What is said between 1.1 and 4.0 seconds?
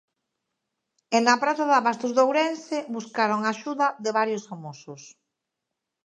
E na praza de abastos de Ourense buscaron a axuda